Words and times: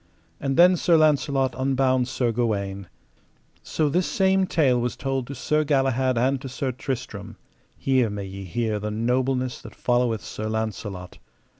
And 0.39 0.57
then 0.57 0.77
Sir 0.77 0.97
Launcelot 0.97 1.53
unbound 1.55 2.07
Sir 2.07 2.31
Gawaine. 2.31 2.87
So 3.61 3.87
this 3.87 4.07
same 4.07 4.47
tale 4.47 4.81
was 4.81 4.95
told 4.95 5.27
to 5.27 5.35
Sir 5.35 5.63
Galahad 5.63 6.17
and 6.17 6.41
to 6.41 6.49
Sir 6.49 6.71
Tristram:—here 6.71 8.09
may 8.09 8.25
ye 8.25 8.45
hear 8.45 8.79
the 8.79 8.89
nobleness 8.89 9.61
that 9.61 9.75
followeth 9.75 10.23
Sir 10.23 10.49
Launcelot. 10.49 11.19